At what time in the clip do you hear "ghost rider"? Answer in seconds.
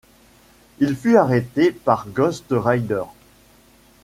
2.09-3.03